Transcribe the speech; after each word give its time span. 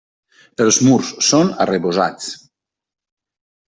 Els 0.65 0.79
murs 0.87 1.11
són 1.27 1.53
arrebossats. 1.67 2.31